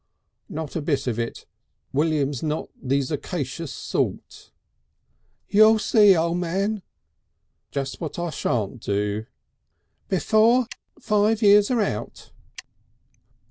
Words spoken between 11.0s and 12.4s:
five years are out."